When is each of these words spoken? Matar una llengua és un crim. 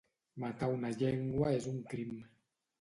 Matar 0.43 0.69
una 0.77 0.91
llengua 1.03 1.53
és 1.61 1.71
un 1.77 1.81
crim. 1.95 2.19